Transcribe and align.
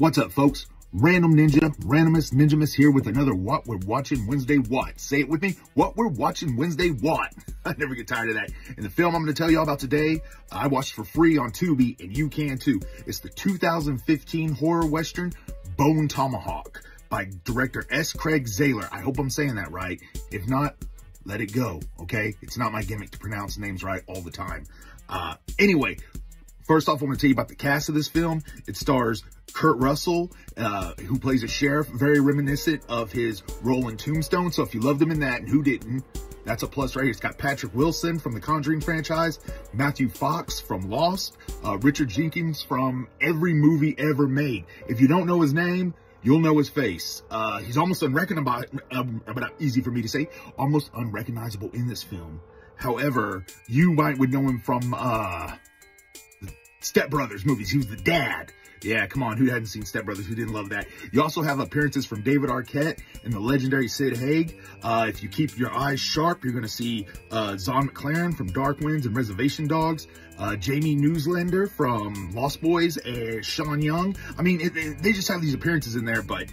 What's 0.00 0.16
up, 0.16 0.32
folks? 0.32 0.64
Random 0.94 1.36
Ninja, 1.36 1.74
Randomous 1.84 2.32
Ninjamus 2.32 2.74
here 2.74 2.90
with 2.90 3.06
another 3.06 3.34
What 3.34 3.66
We're 3.66 3.76
Watching 3.76 4.26
Wednesday 4.26 4.56
What. 4.56 4.98
Say 4.98 5.20
it 5.20 5.28
with 5.28 5.42
me. 5.42 5.56
What 5.74 5.94
We're 5.94 6.08
Watching 6.08 6.56
Wednesday 6.56 6.88
What. 6.88 7.34
I 7.66 7.74
never 7.76 7.94
get 7.94 8.08
tired 8.08 8.30
of 8.30 8.36
that. 8.36 8.50
And 8.74 8.86
the 8.86 8.88
film 8.88 9.14
I'm 9.14 9.22
going 9.22 9.34
to 9.34 9.38
tell 9.38 9.50
you 9.50 9.58
all 9.58 9.62
about 9.62 9.78
today, 9.78 10.22
I 10.50 10.68
watched 10.68 10.94
for 10.94 11.04
free 11.04 11.36
on 11.36 11.50
Tubi, 11.50 12.00
and 12.00 12.16
you 12.16 12.30
can 12.30 12.56
too. 12.56 12.80
It's 13.06 13.20
the 13.20 13.28
2015 13.28 14.54
horror 14.54 14.86
western 14.86 15.34
Bone 15.76 16.08
Tomahawk 16.08 16.82
by 17.10 17.28
director 17.44 17.84
S. 17.90 18.14
Craig 18.14 18.46
Zahler. 18.46 18.88
I 18.90 19.00
hope 19.00 19.18
I'm 19.18 19.28
saying 19.28 19.56
that 19.56 19.70
right. 19.70 20.00
If 20.30 20.48
not, 20.48 20.76
let 21.26 21.42
it 21.42 21.52
go, 21.52 21.78
okay? 22.00 22.32
It's 22.40 22.56
not 22.56 22.72
my 22.72 22.82
gimmick 22.84 23.10
to 23.10 23.18
pronounce 23.18 23.58
names 23.58 23.84
right 23.84 24.02
all 24.06 24.22
the 24.22 24.30
time. 24.30 24.64
Uh, 25.10 25.34
anyway, 25.58 25.98
first 26.66 26.88
off, 26.88 27.02
I 27.02 27.06
want 27.06 27.18
to 27.18 27.20
tell 27.20 27.28
you 27.28 27.34
about 27.34 27.48
the 27.48 27.56
cast 27.56 27.88
of 27.88 27.94
this 27.94 28.08
film. 28.08 28.42
It 28.66 28.76
stars 28.76 29.24
Kurt 29.52 29.78
Russell, 29.78 30.30
uh, 30.56 30.94
who 30.94 31.18
plays 31.18 31.42
a 31.42 31.48
sheriff, 31.48 31.88
very 31.88 32.20
reminiscent 32.20 32.82
of 32.88 33.12
his 33.12 33.42
role 33.62 33.88
in 33.88 33.96
Tombstone. 33.96 34.52
So 34.52 34.62
if 34.62 34.74
you 34.74 34.80
loved 34.80 35.02
him 35.02 35.10
in 35.10 35.20
that 35.20 35.40
and 35.40 35.48
who 35.48 35.62
didn't, 35.62 36.04
that's 36.44 36.62
a 36.62 36.66
plus 36.66 36.96
right 36.96 37.02
here. 37.02 37.10
It's 37.10 37.20
got 37.20 37.38
Patrick 37.38 37.74
Wilson 37.74 38.18
from 38.18 38.32
the 38.32 38.40
Conjuring 38.40 38.80
franchise, 38.80 39.38
Matthew 39.72 40.08
Fox 40.08 40.60
from 40.60 40.88
Lost, 40.88 41.36
uh, 41.64 41.78
Richard 41.78 42.08
Jenkins 42.08 42.62
from 42.62 43.08
every 43.20 43.52
movie 43.52 43.94
ever 43.98 44.26
made. 44.26 44.64
If 44.88 45.00
you 45.00 45.08
don't 45.08 45.26
know 45.26 45.42
his 45.42 45.52
name, 45.52 45.94
you'll 46.22 46.40
know 46.40 46.56
his 46.58 46.68
face. 46.68 47.22
Uh, 47.30 47.58
he's 47.58 47.76
almost 47.76 48.02
unrecognizable, 48.02 48.80
um, 48.90 49.22
easy 49.58 49.80
for 49.80 49.90
me 49.90 50.02
to 50.02 50.08
say, 50.08 50.28
almost 50.58 50.90
unrecognizable 50.94 51.70
in 51.72 51.86
this 51.86 52.02
film. 52.02 52.40
However, 52.76 53.44
you 53.68 53.92
might 53.92 54.18
would 54.18 54.32
know 54.32 54.40
him 54.40 54.58
from 54.58 54.94
uh, 54.96 55.54
Step 56.80 57.10
Brothers 57.10 57.44
movies. 57.44 57.70
He 57.70 57.76
was 57.76 57.86
the 57.86 57.96
dad. 57.96 58.52
Yeah, 58.82 59.06
come 59.06 59.22
on. 59.22 59.36
Who 59.36 59.46
hadn't 59.46 59.66
seen 59.66 59.84
Step 59.84 60.06
Brothers? 60.06 60.26
Who 60.26 60.34
didn't 60.34 60.54
love 60.54 60.70
that? 60.70 60.86
You 61.12 61.22
also 61.22 61.42
have 61.42 61.60
appearances 61.60 62.06
from 62.06 62.22
David 62.22 62.48
Arquette 62.48 63.00
and 63.24 63.32
the 63.32 63.38
legendary 63.38 63.88
Sid 63.88 64.16
Haig. 64.16 64.58
Uh, 64.82 65.06
if 65.08 65.22
you 65.22 65.28
keep 65.28 65.58
your 65.58 65.70
eyes 65.70 66.00
sharp, 66.00 66.42
you're 66.44 66.54
going 66.54 66.64
to 66.64 66.68
see 66.68 67.06
uh, 67.30 67.58
Zahn 67.58 67.88
McClarnon 67.88 68.34
from 68.34 68.46
Dark 68.46 68.80
Winds 68.80 69.04
and 69.04 69.14
Reservation 69.14 69.66
Dogs, 69.68 70.06
uh, 70.38 70.56
Jamie 70.56 70.96
Newlander 70.96 71.70
from 71.70 72.32
Lost 72.32 72.62
Boys, 72.62 72.96
and 72.96 73.44
Sean 73.44 73.82
Young. 73.82 74.16
I 74.38 74.42
mean, 74.42 74.62
it, 74.62 74.74
it, 74.74 75.02
they 75.02 75.12
just 75.12 75.28
have 75.28 75.42
these 75.42 75.54
appearances 75.54 75.94
in 75.96 76.06
there, 76.06 76.22
but 76.22 76.46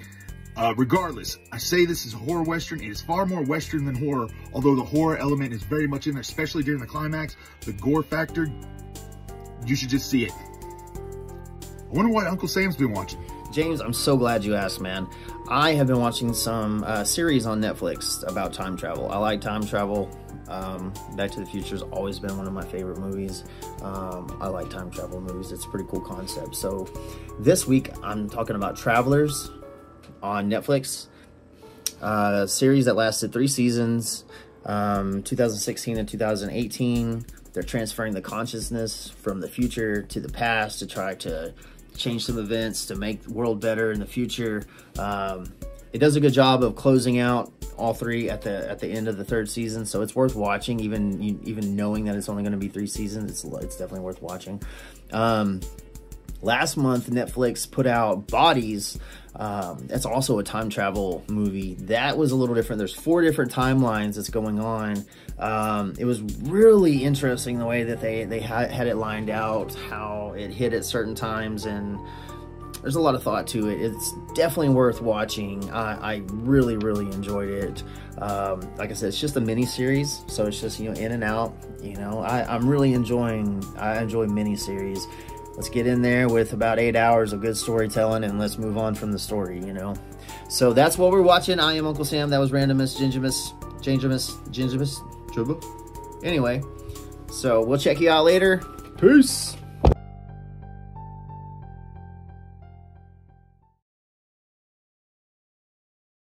uh, 0.58 0.74
regardless, 0.76 1.38
I 1.52 1.60
say 1.60 1.86
this 1.86 2.06
is 2.06 2.14
a 2.14 2.18
horror 2.18 2.44
western. 2.44 2.82
It 2.84 2.90
is 2.90 3.00
far 3.00 3.26
more 3.26 3.44
western 3.44 3.86
than 3.86 3.96
horror, 3.96 4.28
although 4.54 4.76
the 4.76 4.84
horror 4.84 5.16
element 5.16 5.54
is 5.54 5.64
very 5.64 5.88
much 5.88 6.08
in 6.08 6.14
there, 6.14 6.22
especially 6.22 6.64
during 6.64 6.82
the 6.82 6.88
climax. 6.88 7.38
The 7.62 7.74
gore 7.74 8.04
factor, 8.04 8.52
you 9.66 9.76
should 9.76 9.90
just 9.90 10.10
see 10.10 10.26
it. 10.26 10.32
I 10.96 11.90
wonder 11.90 12.12
what 12.12 12.26
Unkle 12.28 12.50
Sam's 12.50 12.76
been 12.76 12.92
watching. 12.92 13.20
James, 13.52 13.80
I'm 13.80 13.94
so 13.94 14.18
glad 14.18 14.44
you 14.44 14.56
asked, 14.56 14.82
man. 14.82 15.08
I 15.50 15.74
have 15.74 15.88
been 15.88 16.00
watching 16.00 16.34
some 16.34 16.84
uh, 16.84 17.04
series 17.06 17.46
on 17.46 17.62
Netflix 17.62 18.28
about 18.28 18.54
time 18.54 18.76
travel. 18.76 19.10
I 19.10 19.18
like 19.18 19.40
time 19.40 19.66
travel. 19.66 20.12
Um, 20.50 20.94
Back 21.16 21.32
to 21.32 21.40
the 21.40 21.46
Future 21.46 21.70
has 21.70 21.82
always 21.84 22.20
been 22.20 22.38
one 22.38 22.48
of 22.48 22.54
my 22.54 22.66
favorite 22.66 23.00
movies. 23.00 23.44
Um, 23.82 24.38
I 24.42 24.48
like 24.48 24.70
time 24.70 24.92
travel 24.92 25.22
movies. 25.22 25.52
It's 25.52 25.66
a 25.66 25.70
pretty 25.70 25.88
cool 25.90 26.02
concept. 26.02 26.56
So 26.56 26.88
this 27.40 27.66
week 27.66 27.92
I'm 28.04 28.30
talking 28.30 28.56
about 28.56 28.76
Travelers 28.76 29.50
on 30.22 30.50
Netflix. 30.50 31.08
Uh, 32.02 32.42
a 32.44 32.48
series 32.48 32.86
that 32.86 32.96
lasted 32.96 33.34
three 33.34 33.48
seasons, 33.48 34.26
um, 34.66 35.24
2016 35.24 35.98
and 35.98 36.08
2018. 36.08 37.26
They're 37.58 37.64
transferring 37.64 38.14
the 38.14 38.22
consciousness 38.22 39.10
from 39.10 39.42
the 39.42 39.48
future 39.48 40.04
to 40.04 40.20
the 40.20 40.30
past 40.30 40.78
to 40.78 40.86
try 40.86 41.16
to 41.16 41.56
change 41.96 42.24
some 42.24 42.38
events 42.38 42.86
to 42.86 42.96
make 42.96 43.24
the 43.24 43.34
world 43.34 43.60
better 43.60 43.92
in 43.92 44.00
the 44.00 44.06
future. 44.06 44.64
Um, 45.00 45.52
it 45.92 45.98
does 45.98 46.16
a 46.16 46.20
good 46.20 46.34
job 46.34 46.62
of 46.62 46.76
closing 46.76 47.18
out 47.18 47.52
all 47.76 47.96
three 47.96 48.30
at 48.30 48.44
the 48.44 48.70
at 48.70 48.78
the 48.78 48.88
end 48.88 49.08
of 49.08 49.18
the 49.18 49.24
third 49.24 49.50
season, 49.50 49.88
so 49.88 50.04
it's 50.04 50.14
worth 50.14 50.36
watching. 50.36 50.80
Even 50.82 51.20
even 51.46 51.76
knowing 51.76 52.06
that 52.06 52.16
it's 52.16 52.30
only 52.30 52.44
going 52.44 52.52
to 52.52 52.60
be 52.60 52.68
three 52.68 52.86
seasons, 52.86 53.32
it's 53.32 53.44
it's 53.44 53.76
definitely 53.76 54.02
worth 54.02 54.22
watching. 54.22 54.62
Um, 55.12 55.62
last 56.42 56.78
month, 56.78 57.10
Netflix 57.10 57.70
put 57.70 57.88
out 57.88 58.28
Bodies. 58.28 58.98
Um, 59.36 59.86
that's 59.86 60.06
also 60.06 60.40
a 60.40 60.44
time 60.44 60.70
travel 60.70 61.24
movie. 61.28 61.76
That 61.82 62.18
was 62.18 62.32
a 62.32 62.36
little 62.36 62.56
different. 62.56 62.80
There's 62.80 62.96
four 62.96 63.22
different 63.22 63.52
timelines 63.52 64.16
that's 64.16 64.30
going 64.30 64.60
on. 64.60 65.06
Um, 65.38 65.94
it 66.00 66.06
was 66.06 66.22
really 66.22 67.04
interesting 67.04 67.60
the 67.60 67.66
way 67.66 67.84
that 67.84 68.02
they 68.02 68.26
they 68.26 68.40
had, 68.40 68.72
had 68.72 68.88
it 68.88 68.96
lined 68.96 69.30
out, 69.30 69.76
how 69.76 70.34
it 70.36 70.50
hit 70.50 70.74
at 70.74 70.86
certain 70.86 71.14
times, 71.14 71.66
and 71.66 72.00
there's 72.82 72.96
a 72.96 73.02
lot 73.02 73.14
of 73.14 73.22
thought 73.22 73.46
to 73.48 73.70
it. 73.70 73.80
It's 73.80 74.12
definitely 74.34 74.70
worth 74.70 75.02
watching. 75.02 75.70
I, 75.70 76.14
I 76.14 76.22
really, 76.32 76.78
really 76.78 77.06
enjoyed 77.06 77.50
it. 77.50 77.84
Um, 78.18 78.62
like 78.78 78.90
I 78.90 78.94
said, 78.94 79.10
it's 79.10 79.20
just 79.20 79.36
a 79.36 79.42
mini 79.42 79.68
series, 79.68 80.24
so 80.26 80.48
it's 80.48 80.60
just 80.60 80.80
you 80.80 80.90
know 80.90 81.00
in 81.00 81.12
and 81.12 81.24
out. 81.24 81.56
You 81.80 81.96
know, 81.96 82.22
I, 82.22 82.44
I'm 82.44 82.68
really 82.68 82.94
enjoying. 82.94 83.64
I 83.78 84.02
enjoy 84.02 84.26
mini 84.26 84.56
series 84.56 85.06
let's 85.58 85.70
get 85.70 85.88
in 85.88 86.02
there 86.02 86.30
with 86.30 86.54
about 86.54 86.80
eight 86.80 86.96
hours 86.96 87.34
of 87.34 87.42
good 87.42 87.58
storytelling 87.58 88.24
and 88.24 88.40
let's 88.40 88.58
move 88.58 88.78
on 88.78 88.96
from 88.96 89.12
the 89.12 89.20
story, 89.20 89.60
you 89.60 89.74
know. 89.74 89.96
So 90.50 90.72
that's 90.72 90.98
what 90.98 91.12
we're 91.12 91.24
watching. 91.24 91.60
I 91.60 91.74
am 91.74 91.84
Unkle 91.84 92.06
Sam. 92.06 92.30
That 92.30 92.38
was 92.38 92.52
Randomous, 92.52 92.98
Gingimus, 92.98 93.52
Gingimus, 93.82 94.38
Gingimus, 94.50 95.00
Chuba. 95.32 95.62
Anyway, 96.24 96.62
so 97.30 97.62
we'll 97.62 97.80
check 97.80 98.00
you 98.00 98.10
out 98.10 98.24
later. 98.24 98.60
Peace. 98.98 99.58